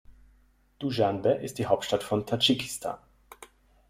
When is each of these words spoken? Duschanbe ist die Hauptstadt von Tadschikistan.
Duschanbe 0.79 1.29
ist 1.29 1.59
die 1.59 1.67
Hauptstadt 1.67 2.01
von 2.01 2.25
Tadschikistan. 2.25 2.97